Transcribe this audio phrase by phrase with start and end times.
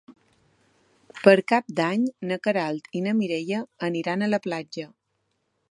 [1.27, 3.61] Per Cap d'Any na Queralt i na Mireia
[3.91, 4.93] aniran a la platja.